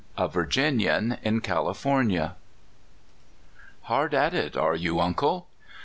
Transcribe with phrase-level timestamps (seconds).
[0.17, 2.33] A VIRGINIAN IN CALIFOENIA.
[3.83, 5.47] HARD at it, are you, uncle?"